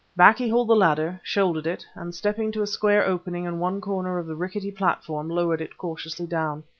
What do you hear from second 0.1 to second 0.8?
Back he hauled the